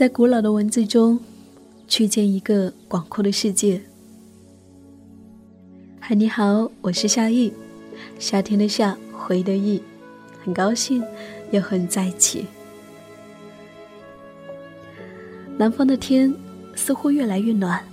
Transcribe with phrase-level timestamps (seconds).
[0.00, 1.20] 在古老的文字中，
[1.86, 3.78] 去见一个广阔的世界。
[6.00, 7.52] 嗨，你好，我是夏意，
[8.18, 9.82] 夏天的夏，回的意，
[10.42, 11.04] 很高兴
[11.50, 12.46] 又和你在一起。
[15.58, 16.34] 南方的天
[16.74, 17.84] 似乎越来越暖，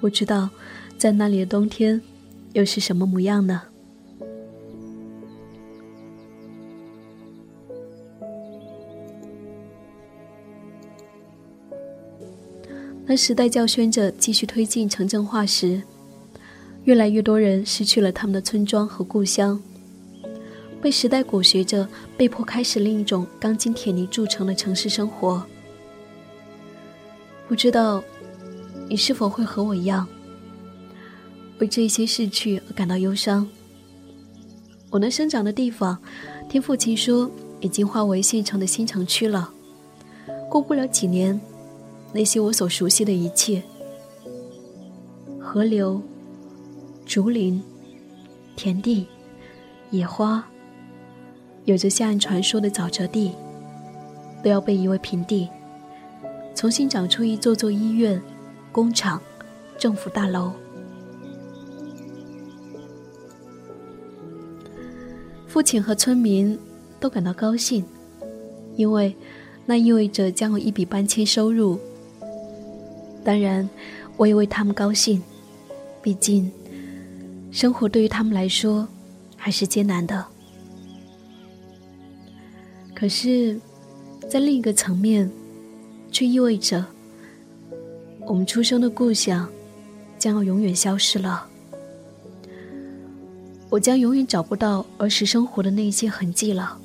[0.00, 0.48] 不知道
[0.96, 2.00] 在那里的冬天
[2.52, 3.62] 又是什么模样呢？
[13.16, 15.80] 时代教宣着继续推进城镇化时，
[16.84, 19.60] 越来越多人失去了他们的村庄和故乡，
[20.82, 25.42] 被时代裹挟着，被迫开始另一种钢筋铁泥铸成的城市生活。
[27.48, 28.02] 不知道，
[28.88, 30.06] 你是否会和我一样，
[31.58, 33.48] 为这些逝去而感到忧伤？
[34.90, 35.98] 我能生长的地方，
[36.48, 37.30] 听父亲说，
[37.60, 39.50] 已经化为县城的新城区了。
[40.48, 41.40] 过不了几年，
[42.12, 43.62] 那些我所熟悉的一切——
[45.38, 46.00] 河流、
[47.04, 47.62] 竹林、
[48.56, 49.06] 田地、
[49.90, 50.42] 野花，
[51.66, 53.32] 有着夏岸传说的沼泽地，
[54.42, 55.48] 都要被夷为平地。
[56.54, 58.20] 重新长出一座座医院、
[58.72, 59.20] 工厂、
[59.76, 60.52] 政府大楼。
[65.46, 66.58] 父亲和村民
[66.98, 67.84] 都感到高兴，
[68.74, 69.14] 因为
[69.66, 71.78] 那意味着将有一笔搬迁收入。
[73.26, 73.68] 当然，
[74.16, 75.20] 我也为他们高兴，
[76.00, 76.48] 毕竟
[77.50, 78.86] 生活对于他们来说
[79.36, 80.24] 还是艰难的。
[82.94, 83.60] 可是，
[84.30, 85.28] 在另一个层面，
[86.12, 86.84] 却意味着，
[88.28, 89.48] 我们出生的故乡
[90.20, 91.48] 将要永远消失了。
[93.68, 96.78] 我将永远找不到儿时生活的那些痕迹了。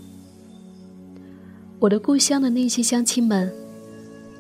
[1.78, 3.54] 我的故乡的那些乡亲们，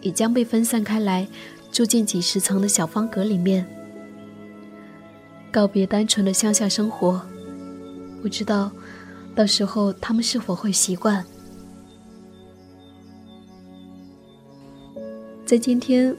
[0.02, 1.28] 也将被分散开来，
[1.72, 3.66] 住进几十层的小方格里面，
[5.52, 7.22] 告别单纯的乡下生活。
[8.22, 8.70] 不知道，
[9.34, 11.26] 到时候他们是否会习惯。
[15.46, 16.16] 在今天，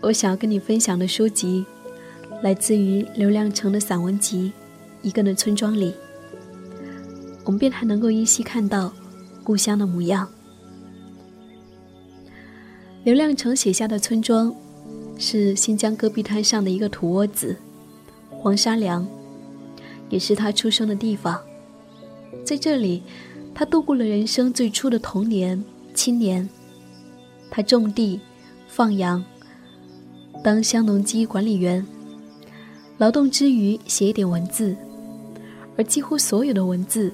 [0.00, 1.64] 我想要跟你分享的书籍，
[2.42, 4.52] 来自于刘亮程的散文集
[5.06, 5.94] 《一个人的村庄》里，
[7.44, 8.92] 我们便还能够依稀看到
[9.42, 10.28] 故乡的模样。
[13.04, 14.54] 刘亮程写下的村庄，
[15.18, 17.56] 是新疆戈壁滩上的一个土窝子——
[18.30, 19.06] 黄沙梁，
[20.10, 21.40] 也是他出生的地方。
[22.44, 23.02] 在这里，
[23.54, 25.64] 他度过了人生最初的童年、
[25.94, 26.48] 青年。
[27.50, 28.20] 他种地。
[28.66, 29.24] 放羊，
[30.42, 31.86] 当乡农机管理员，
[32.98, 34.74] 劳动之余写一点文字，
[35.76, 37.12] 而几乎所有的文字，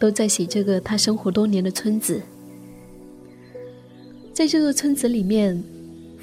[0.00, 2.20] 都在写这个他生活多年的村子。
[4.32, 5.62] 在这个村子里面，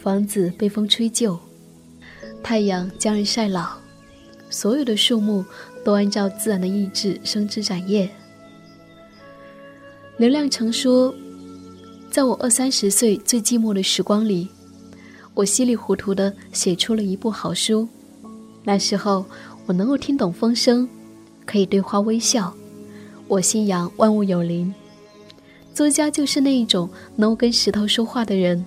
[0.07, 1.38] 房子被风吹旧，
[2.41, 3.72] 太阳将人晒老，
[4.50, 5.44] 所有的树木
[5.84, 8.09] 都按照自然的意志生枝展叶。
[10.16, 11.13] 刘亮程说，
[12.09, 14.47] 在我二三十岁最寂寞的时光里。
[15.34, 17.85] 我稀里糊涂的写出了一部好书，
[18.63, 19.25] 那时候
[19.66, 20.88] 我能够听懂风声，
[21.45, 22.56] 可以对花微笑。
[23.28, 24.74] 我信仰万物有灵，
[25.74, 28.66] 作家就是那一种能够跟石头说话的人。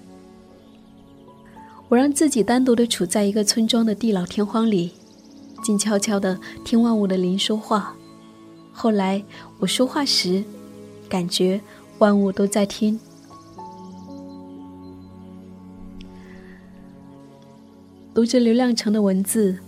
[1.91, 4.93] 我让自己单独的处在一个村庄的地老天荒里，
[5.65, 7.97] 静悄悄的听万物的灵说话。
[8.73, 9.21] 后来
[9.59, 10.45] 我说话时，
[11.09, 11.61] 感觉
[11.99, 12.99] 万物都在听。
[18.15, 19.59] 读着刘亮程的文字，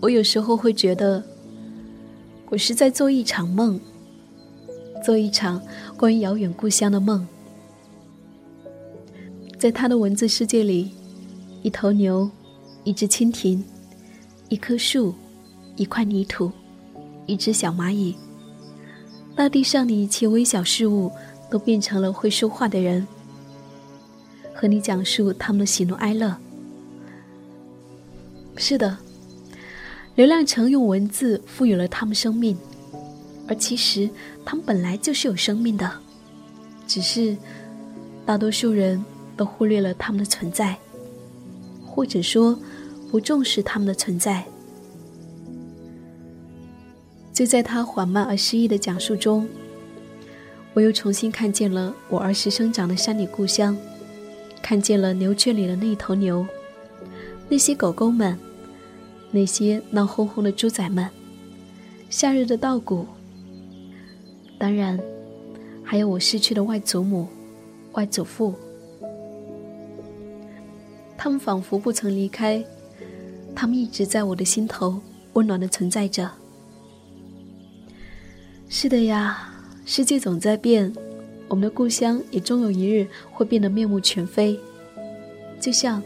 [0.00, 1.22] 我有时候会觉得，
[2.48, 3.80] 我是在做一场梦，
[5.04, 5.62] 做一场
[5.96, 7.24] 关于遥远故乡的梦。
[9.56, 10.90] 在他的文字世界里，
[11.62, 12.30] 一头牛，
[12.84, 13.62] 一只蜻蜓，
[14.48, 15.14] 一棵树，
[15.76, 16.50] 一块泥土，
[17.26, 18.14] 一只小蚂蚁，
[19.36, 21.10] 大地上的一切微小事物，
[21.50, 23.06] 都变成了会说话的人，
[24.54, 26.34] 和你讲述他们的喜怒哀乐。
[28.56, 28.96] 是的，
[30.14, 32.56] 刘亮程用文字赋予了他们生命，
[33.46, 34.08] 而其实
[34.44, 35.90] 他们本来就是有生命的，
[36.86, 37.36] 只是
[38.24, 39.02] 大多数人
[39.36, 40.76] 都忽略了他们的存在，
[42.00, 42.58] 或者说
[43.10, 44.42] 不重视他们的存在。
[47.30, 49.46] 就在他缓慢而诗意的讲述中，
[50.72, 53.76] 我又重新看见了我儿时生长的山里故乡，
[54.62, 56.46] 看见了牛圈里的那一头牛，
[57.50, 58.34] 那些狗狗们。
[59.30, 61.06] 那些闹哄哄的猪仔们，
[62.08, 63.06] 夏日的稻谷，
[64.58, 64.98] 当然，
[65.84, 67.28] 还有我失去的外祖母、
[67.92, 68.54] 外祖父。
[71.22, 72.64] 他们仿佛不曾离开，
[73.54, 74.98] 他们一直在我的心头
[75.34, 76.30] 温暖的存在着。
[78.70, 79.52] 是的呀，
[79.84, 80.90] 世界总在变，
[81.46, 84.58] 我们的故乡也终有一日会变得面目全非，
[85.60, 86.02] 就像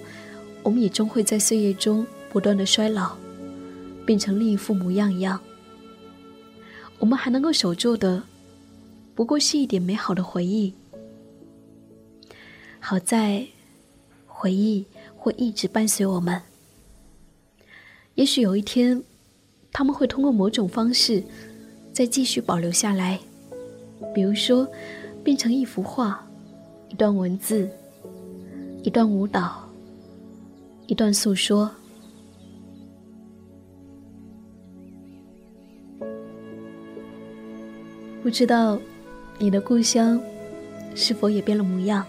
[0.65, 3.17] 我们也终会在岁月中不断的衰老，
[4.05, 5.39] 变成另一副模样一样。
[6.99, 8.25] 我们还能够守住的，
[9.15, 10.75] 不过是一点美好的回忆。
[12.81, 13.47] 好在，
[14.27, 14.85] 回忆
[15.25, 16.39] 会一直伴随我们。
[18.15, 19.03] 也许有一天，
[19.73, 21.25] 他们会通过某种方式，
[21.95, 23.19] 再继续保留下来，
[24.15, 24.69] 比如说，
[25.25, 26.23] 变成一幅画、
[26.91, 27.67] 一段文字、
[28.83, 29.67] 一段舞蹈、
[30.89, 31.71] 一段诉说。
[38.23, 38.79] 不知道，
[39.39, 40.21] 你的故乡
[40.95, 42.07] 是否也变了模样？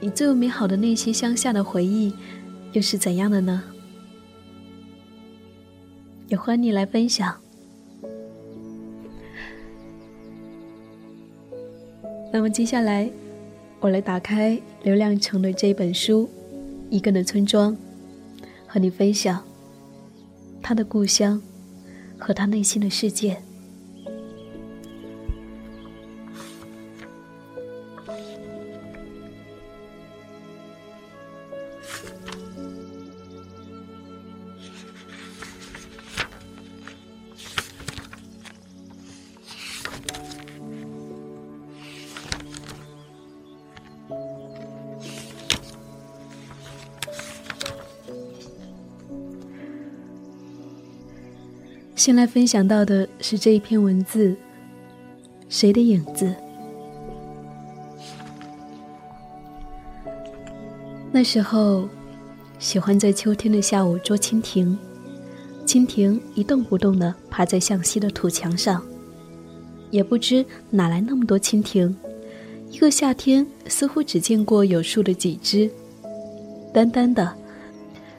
[0.00, 2.14] 你最美好的那些乡下的回忆，
[2.72, 3.62] 又是怎样的呢？
[6.28, 7.34] 也欢迎你来分享。
[12.32, 13.10] 那么接下来，
[13.80, 16.24] 我来打开刘亮程的这本书
[16.90, 17.72] 《一个人的村庄》，
[18.68, 19.42] 和你分享
[20.62, 21.42] 他的故乡
[22.18, 23.42] 和他内心的世界。
[51.98, 54.32] 先来分享到的是这一篇文字。
[55.48, 56.32] 谁的影子？
[61.10, 61.88] 那时候，
[62.60, 64.78] 喜欢在秋天的下午捉蜻蜓。
[65.66, 68.80] 蜻蜓一动不动地趴在向西的土墙上，
[69.90, 71.92] 也不知哪来那么多蜻蜓。
[72.70, 75.68] 一个夏天，似乎只见过有数的几只，
[76.72, 77.34] 单单的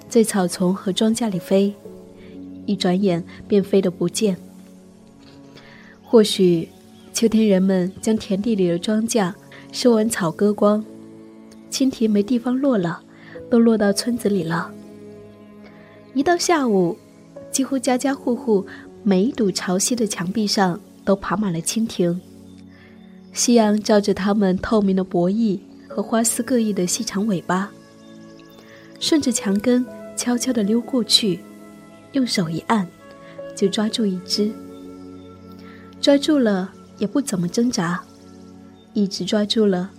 [0.10, 1.74] 在草丛和庄稼里飞。
[2.66, 4.38] 一转眼便飞得不见。
[6.04, 6.68] 或许，
[7.14, 9.34] 秋天人们将田地里的庄稼
[9.72, 10.84] 收完草割光，
[11.70, 13.02] 蜻蜓没地方落了，
[13.50, 14.72] 都落到村子里了。
[16.14, 16.98] 一到下午，
[17.52, 18.66] 几乎家家户户
[19.04, 22.20] 每一堵朝西的墙壁上都爬满了蜻蜓。
[23.32, 27.72] 夕阳照着它们透明的薄翼和花丝各异的细长尾巴，
[29.00, 29.86] 顺着墙根
[30.16, 31.40] 悄悄地溜过去。
[32.14, 32.88] 用手一按，
[33.56, 34.52] 就抓住一只。
[36.02, 38.02] 抓住了也不怎么挣扎，
[38.94, 39.92] 一直抓住了，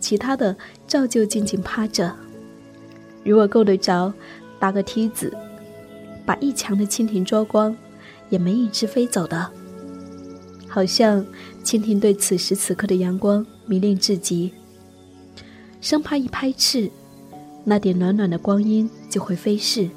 [0.00, 0.56] 其他的
[0.86, 2.14] 照旧静静趴着。
[3.24, 4.12] 如果够得着，
[4.58, 5.32] 搭个梯子，
[6.24, 7.76] 把一墙的蜻蜓捉光，
[8.28, 9.50] 也没一只飞走的。
[10.68, 11.24] 好像
[11.64, 14.52] 蜻蜓对此时此刻的阳光迷恋至极，
[15.80, 16.90] 生怕一拍翅，
[17.64, 19.88] 那点暖暖的光阴就会飞逝。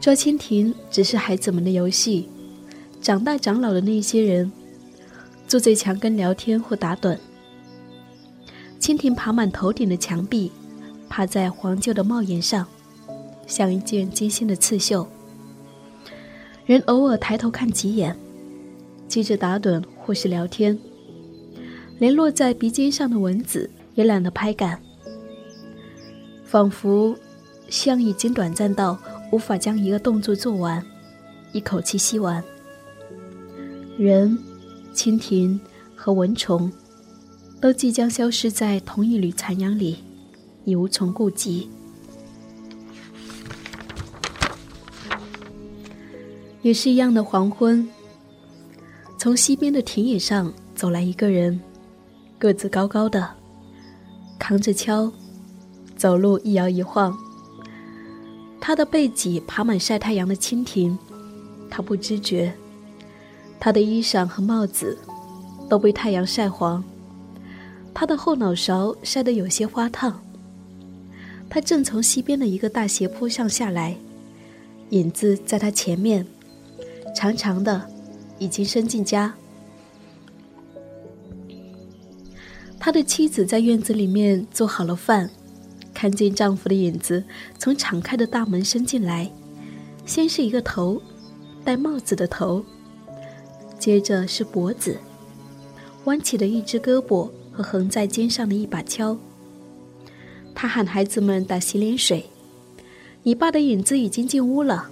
[0.00, 2.26] 捉蜻蜓只是孩子们的游戏，
[3.02, 4.50] 长大长老的那些人，
[5.46, 7.18] 坐在墙根聊天或打盹。
[8.80, 10.50] 蜻蜓爬满头顶的墙壁，
[11.06, 12.66] 趴在黄旧的帽檐上，
[13.46, 15.06] 像一件精心的刺绣。
[16.64, 18.16] 人偶尔抬头看几眼，
[19.06, 20.78] 接着打盹或是聊天，
[21.98, 24.80] 连落在鼻尖上的蚊子也懒得拍赶，
[26.42, 27.14] 仿佛
[27.68, 28.98] 像已经短暂到。
[29.30, 30.84] 无法将一个动作做完，
[31.52, 32.42] 一口气吸完。
[33.96, 34.36] 人、
[34.94, 35.58] 蜻蜓
[35.94, 36.70] 和蚊虫，
[37.60, 39.98] 都即将消失在同一缕残阳里，
[40.64, 41.68] 已无从顾及。
[46.62, 47.88] 也是一样的黄昏，
[49.16, 51.58] 从西边的田野上走来一个人，
[52.38, 53.28] 个子高高的，
[54.38, 55.12] 扛着锹，
[55.96, 57.16] 走路一摇一晃。
[58.60, 60.96] 他的背脊爬满晒太阳的蜻蜓，
[61.70, 62.52] 他不知觉。
[63.58, 64.96] 他的衣裳和帽子
[65.68, 66.82] 都被太阳晒黄，
[67.92, 70.22] 他的后脑勺晒得有些发烫。
[71.48, 73.96] 他正从西边的一个大斜坡上下来，
[74.90, 76.24] 影子在他前面，
[77.14, 77.90] 长长的，
[78.38, 79.34] 已经伸进家。
[82.78, 85.28] 他的妻子在院子里面做好了饭。
[86.00, 87.22] 看见丈夫的影子
[87.58, 89.30] 从敞开的大门伸进来，
[90.06, 91.02] 先是一个头，
[91.62, 92.64] 戴帽子的头，
[93.78, 94.96] 接着是脖子，
[96.04, 99.18] 弯起的一只胳膊和横在肩上的一把锹。
[100.54, 102.30] 他喊孩子们打洗脸水
[103.22, 104.88] ：“你爸的影子已经进屋了，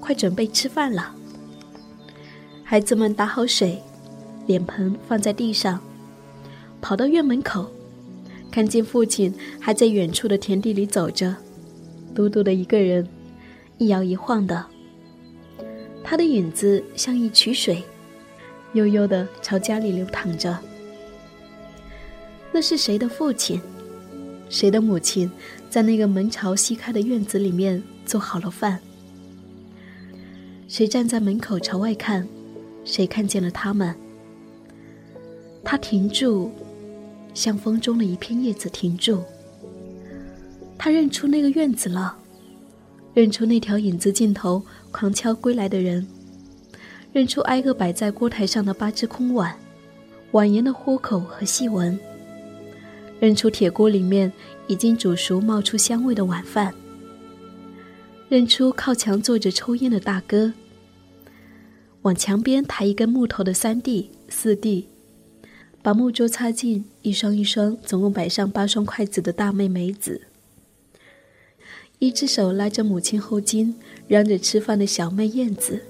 [0.00, 1.16] 快准备吃饭了。”
[2.62, 3.82] 孩子们打好水，
[4.46, 5.80] 脸盆放在地上，
[6.82, 7.70] 跑到院门口，
[8.52, 11.34] 看见父亲还在远处的田地里走着，
[12.14, 13.08] 独独的一个人，
[13.78, 14.62] 一摇一晃的。
[16.04, 17.82] 他的影子像一曲水，
[18.74, 20.58] 悠悠的朝家里流淌着。
[22.52, 23.58] 那是谁的父亲？
[24.50, 25.30] 谁的母亲？
[25.70, 28.78] 在那个门朝西开的院子里面做好了饭。
[30.68, 32.28] 谁站在门口朝外看？
[32.84, 33.94] 谁看见了他们？
[35.64, 36.52] 他停住，
[37.34, 39.22] 像风中的一片叶子停住。
[40.78, 42.16] 他认出那个院子了，
[43.14, 46.06] 认出那条影子尽头狂敲归来的人，
[47.12, 49.56] 认出挨个摆在锅台上的八只空碗，
[50.32, 51.98] 碗沿的豁口和细纹，
[53.20, 54.32] 认出铁锅里面
[54.66, 56.74] 已经煮熟冒出香味的晚饭，
[58.28, 60.52] 认出靠墙坐着抽烟的大哥。
[62.02, 64.88] 往墙边抬一根木头的三弟、四弟，
[65.82, 70.22] 把木桌擦净，一双一双，总共摆上八双筷子的大妹梅子，
[71.98, 73.74] 一只手拉着母亲后襟，
[74.06, 75.82] 嚷着吃饭的小妹燕子，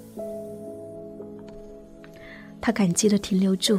[2.59, 3.79] 她感激的停留住。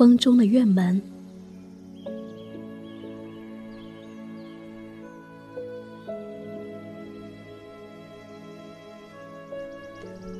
[0.00, 0.98] 风中的院门，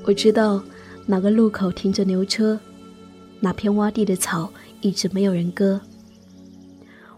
[0.07, 0.63] 我知道
[1.05, 2.59] 哪个路口停着牛车，
[3.41, 4.51] 哪片洼地的草
[4.81, 5.79] 一直没有人割。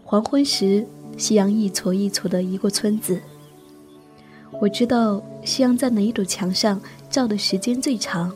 [0.03, 0.85] 黄昏时，
[1.15, 3.21] 夕阳一撮一撮的移过村子。
[4.59, 8.35] 我知道夕阳在哪一堵墙上照的时间最长。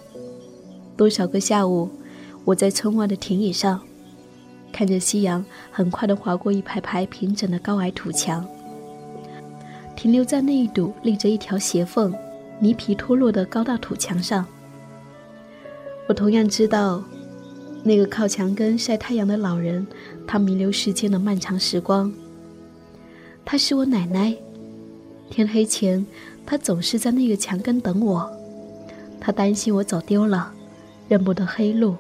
[0.96, 1.90] 多少个下午，
[2.46, 3.82] 我在村外的田野上。
[4.78, 8.48] 看着夕阳很快地划过一排排平整的高矮土墙，
[9.96, 12.14] 停留在那一堵立着一条斜缝、
[12.60, 14.46] 泥皮脱落的高大土墙上。
[16.08, 17.04] 我同样知道，
[17.82, 19.88] 那个靠墙根晒太阳的老人，
[20.28, 22.14] 他弥留世间的漫长时光。
[23.44, 24.38] 她是我奶奶，
[25.32, 26.06] 天黑前，
[26.46, 28.32] 她总是在那个墙根等我。
[29.20, 30.54] 她担心我走丢了，
[31.10, 31.96] 认不得黑路。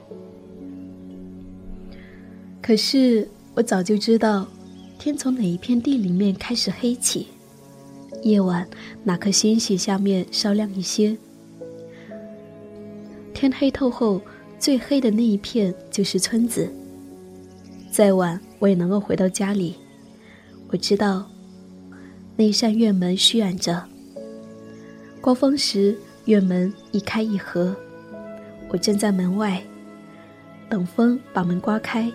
[2.68, 4.46] 可是我早就知道，
[5.00, 7.28] 天从哪一片地里面开始黑起，
[8.24, 8.68] 夜晚
[9.06, 11.16] 哪颗星星下面稍亮一些。
[13.34, 14.20] 天黑透后，
[14.60, 16.70] 最黑的那一片就是村子。
[17.90, 19.76] 再晚我也能够回到家里。
[20.68, 21.26] 我知道，
[22.36, 23.82] 那一扇院门虚掩着。
[25.22, 27.74] 刮风时，院门一开一合，
[28.68, 29.64] 我站在门外，
[30.68, 32.12] 等风把门刮开。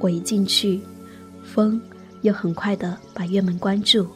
[0.00, 0.80] 我一进去，
[1.42, 1.80] 风
[2.22, 4.06] 又很快的把院门关住。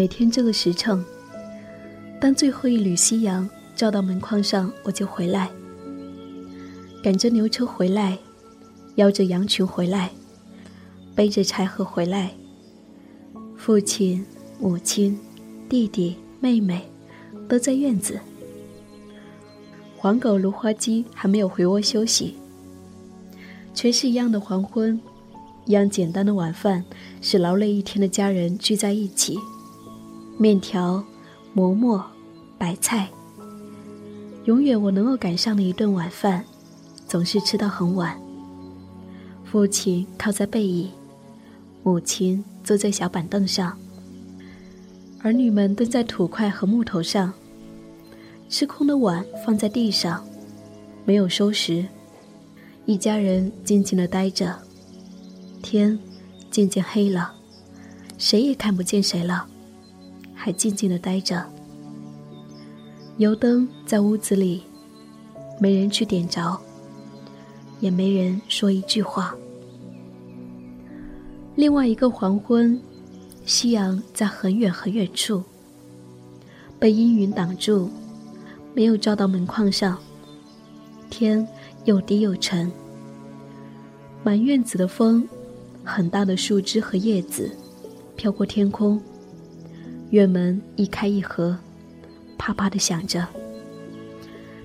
[0.00, 1.04] 每天这个时辰，
[2.18, 5.50] 当最后一缕夕阳照到门框上，我就回来，
[7.02, 8.18] 赶着牛车回来，
[8.94, 10.10] 邀着羊群回来，
[11.14, 12.30] 背着柴禾回来。
[13.58, 14.24] 父亲、
[14.58, 15.18] 母亲、
[15.68, 16.88] 弟弟、妹妹
[17.46, 18.18] 都在院子。
[19.98, 22.36] 黄狗、芦花鸡还没有回窝休息。
[23.74, 24.98] 全是一样的黄昏，
[25.66, 26.86] 一样简单的晚饭，
[27.20, 29.38] 使劳累一天的家人聚在一起。
[30.40, 31.04] 面条、
[31.52, 32.02] 馍馍、
[32.56, 33.10] 白菜，
[34.46, 36.42] 永远我能够赶上的一顿晚饭，
[37.06, 38.18] 总是吃到很晚。
[39.44, 40.88] 父亲靠在背椅，
[41.82, 43.76] 母亲坐在小板凳上，
[45.18, 47.30] 儿女们蹲在土块和木头上。
[48.48, 50.26] 吃空的碗放在地上，
[51.04, 51.84] 没有收拾。
[52.86, 54.58] 一家人静静的待着，
[55.60, 55.98] 天
[56.50, 57.34] 渐渐黑了，
[58.16, 59.46] 谁也看不见谁了，
[60.42, 61.44] 还静静的待着。
[63.18, 64.62] 油灯在屋子里，
[65.60, 66.58] 没人去点着，
[67.78, 69.34] 也没人说一句话。
[71.56, 72.80] 另外一个黄昏，
[73.44, 75.42] 夕阳在很远很远处，
[76.78, 77.90] 被阴云挡住。
[78.72, 79.98] 没有照到门框上，
[81.10, 81.46] 天
[81.84, 82.70] 又低又沉。
[84.22, 85.28] 满院子的风，
[85.84, 87.50] 很大的树枝和叶子，
[88.16, 88.98] 飘过天空。
[90.10, 91.56] 院门一开一合，
[92.36, 93.26] 啪啪的响着。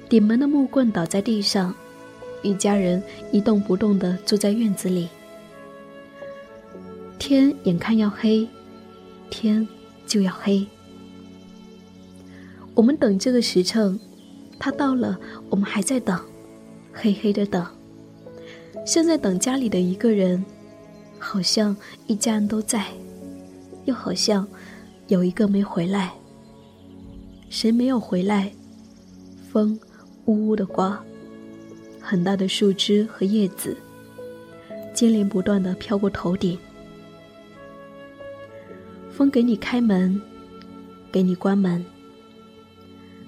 [0.10, 1.74] 顶门的木棍倒在地上，
[2.42, 5.08] 一家人一动不动的坐在院子里。
[7.20, 8.48] 天眼看要黑，
[9.30, 9.68] 天
[10.08, 10.66] 就要黑。
[12.74, 14.00] 我们等这个时辰，
[14.60, 15.18] 他到了，
[15.50, 16.20] 我们还在等，
[16.92, 17.66] 黑黑的等。
[18.84, 20.44] 现在等家里的一个人，
[21.20, 21.76] 好像
[22.08, 22.88] 一家人都在，
[23.86, 24.48] 又好像
[25.08, 26.14] 有一个没回来。
[27.50, 28.52] 谁没有回来？
[29.52, 29.80] 风
[30.26, 31.02] 呜呜的刮，
[32.02, 33.78] 很大的树枝和叶子，
[34.94, 36.58] 接连不断的飘过头顶。
[39.12, 40.20] 风给你开门，
[41.12, 41.86] 给你关门。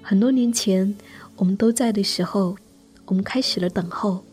[0.01, 0.93] 很多年前，
[1.37, 2.57] 我们都在的时候，
[3.05, 4.23] 我们开始了等候。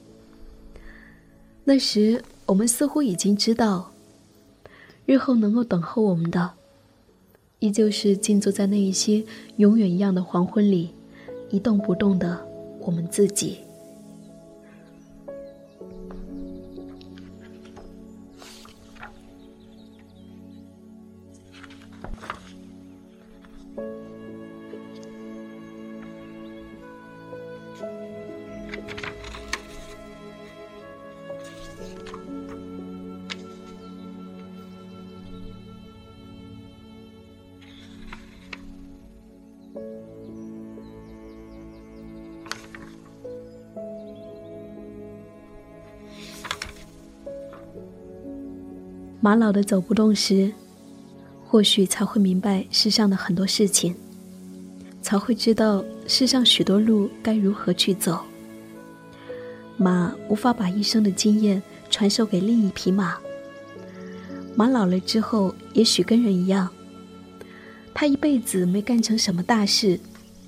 [1.63, 3.93] 那时，我们似乎已经知道，
[5.07, 6.51] 日后能够等候我们的，
[7.65, 9.25] 依旧是静坐在那一些
[9.57, 10.91] 永远一样的黄昏里，
[11.49, 12.47] 一动不动的
[12.79, 13.64] 我们自己。
[49.25, 50.53] 马老的走不动时，
[51.47, 53.95] 或许才会明白世上的很多事情，
[55.01, 58.21] 才会知道世上许多路该如何去走。
[59.79, 63.17] 马无法把一生的经验传授给另一匹马。
[64.55, 66.69] 马老了之后，也许跟人一样，
[67.95, 69.99] 他一辈子没干成什么大事，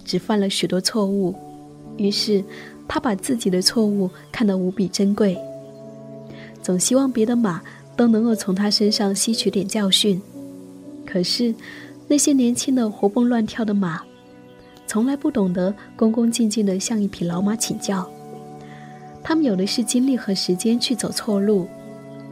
[0.04, 1.34] 只犯了许多错误，
[1.96, 2.44] 于是
[2.86, 5.34] 他把自己的错误看得无比珍贵，
[6.62, 7.62] 总希望别的马。
[7.96, 10.20] 都能够从他身上吸取点教训，
[11.06, 11.54] 可是
[12.06, 14.02] 那些年轻的活蹦乱跳的马，
[14.86, 18.08] 从来不懂得恭恭敬敬地向一匹老马请教。
[19.24, 21.66] 他们有的是精力和时间去走错路，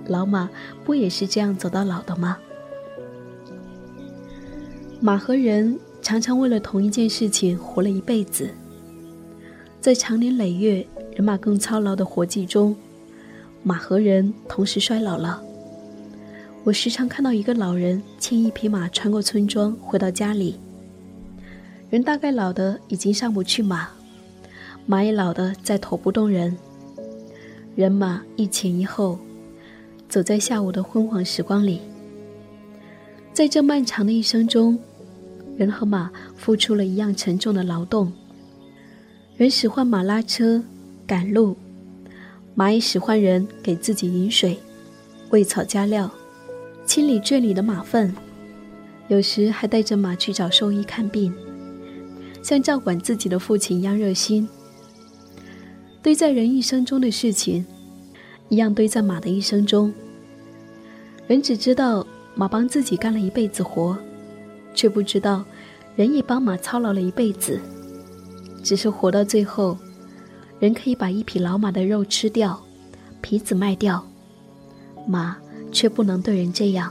[0.06, 0.48] 老马
[0.84, 2.38] 不也是这样走到老的吗？
[5.00, 8.48] 马和人常常为了同一件事情活了一辈子，
[9.80, 12.76] 在长年累月、人马更操劳的活计中，
[13.62, 15.42] 马和人同时衰老了。
[16.64, 20.58] 我时常看到一个老人牵一匹马穿过村庄回到家里。
[21.90, 23.86] 人大概老的已经上不去马，
[24.86, 26.56] 马也老的在驮不动人。
[27.76, 29.18] 人马一前一后，
[30.08, 31.82] 走在下午的昏黄时光里。
[33.34, 34.78] 在这漫长的一生中，
[35.58, 38.10] 人和马付出了一样沉重的劳动。
[39.36, 40.64] 人使唤马拉车
[41.06, 41.54] 赶路，
[42.54, 44.58] 马也使唤人给自己饮水、
[45.28, 46.10] 喂草、加料。
[46.86, 48.14] 清理圈里的马粪，
[49.08, 51.32] 有时还带着马去找兽医看病，
[52.42, 54.48] 像照管自己的父亲一样热心。
[56.02, 57.64] 堆在人一生中的事情，
[58.50, 59.92] 一样堆在马的一生中。
[61.26, 63.96] 人只知道马帮自己干了一辈子活，
[64.74, 65.42] 却不知道
[65.96, 67.58] 人也帮马操劳了一辈子。
[68.62, 69.76] 只是活到最后，
[70.60, 72.62] 人可以把一匹老马的肉吃掉，
[73.22, 74.06] 皮子卖掉，
[75.08, 75.38] 马。
[75.74, 76.90] 却不能对人这样。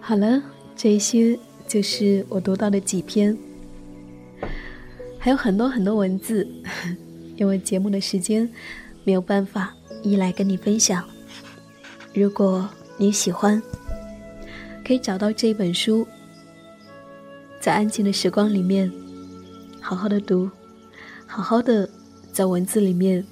[0.00, 0.42] 好了
[0.74, 3.36] 这些就是我读到的几篇
[5.18, 6.46] 还有很多很多文字。
[7.38, 8.48] 因为节目的时间
[9.04, 11.02] 没有办法一来跟你分享。
[12.12, 13.62] 如果你喜欢，
[14.84, 16.06] 可以找到这一本书，
[17.60, 18.90] 在安静的时光里面，
[19.80, 20.50] 好好的读，
[21.26, 21.88] 好好的
[22.32, 23.24] 在文字里面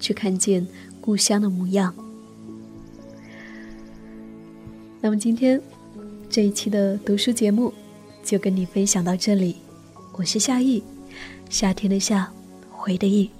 [0.00, 0.66] 去看见
[1.00, 1.94] 故乡的模样。
[5.02, 5.60] 那么今天
[6.30, 7.70] 这一期的读书节目
[8.22, 9.56] 就跟你分享到这里，
[10.12, 10.82] 我是夏意，
[11.50, 12.32] 夏天的夏，
[12.84, 13.30] 回的意，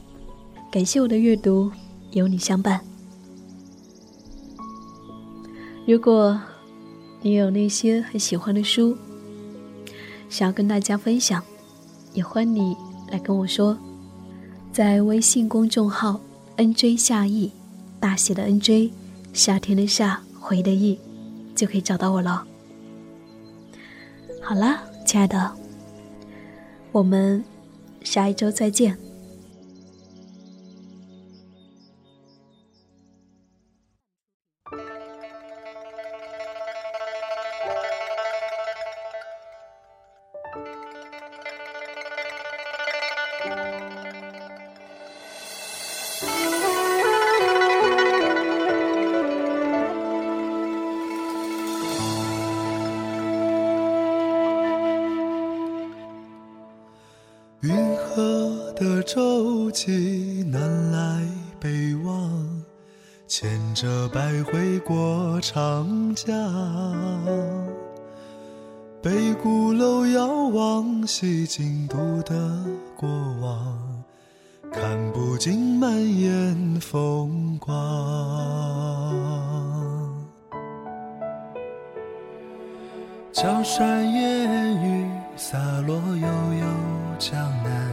[0.70, 1.70] 感谢我的阅读
[2.12, 2.80] 有你相伴。
[5.86, 6.40] 如果
[7.20, 8.96] 你有那些很喜欢的书，
[10.30, 11.44] 想要跟大家分享，
[12.14, 12.74] 也欢迎你
[13.10, 13.76] 来跟我说，
[14.72, 16.18] 在微信公众号
[16.56, 17.52] “nj 夏意”
[18.00, 18.90] 大写的 “nj”，
[19.34, 20.98] 夏天的夏，回的意。
[21.54, 22.46] 就可以找到我了。
[24.42, 25.52] 好啦，亲爱的，
[26.92, 27.44] 我们
[28.02, 29.03] 下一周再见。
[63.36, 66.30] 牵着白回过长江。
[69.02, 72.64] 北鼓楼遥望西京都的
[72.96, 73.08] 过
[73.42, 73.76] 往，
[74.72, 77.74] 看不尽满眼风光。
[83.32, 86.28] 江山烟雨洒落悠
[86.60, 86.66] 悠
[87.18, 87.90] 江南。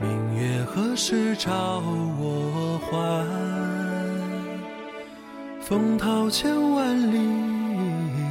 [0.00, 1.80] 明月何时照
[2.18, 3.55] 我还？
[5.68, 7.18] 风涛千万里，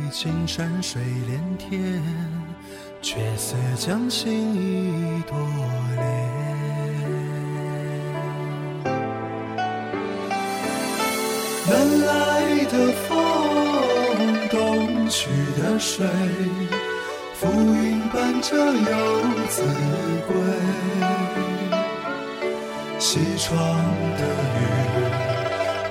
[0.09, 2.01] 青山水连天，
[3.01, 5.37] 却似将心一朵
[5.97, 6.01] 莲。
[11.67, 12.73] 南来的
[13.05, 13.17] 风，
[14.49, 15.29] 东去
[15.61, 16.07] 的水，
[17.33, 19.61] 浮云伴着游子
[20.25, 20.33] 归。
[22.97, 23.59] 西窗
[24.17, 24.63] 的雨，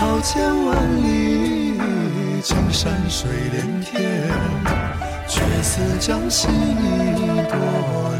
[0.00, 1.74] 桃千万里，
[2.42, 4.30] 青山水连天，
[5.28, 8.19] 却似将心一朵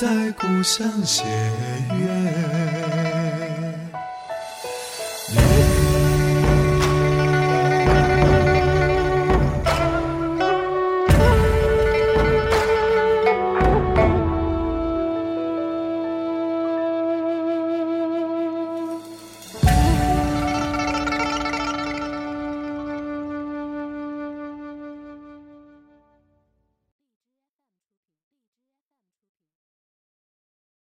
[0.00, 2.59] 在故乡斜月。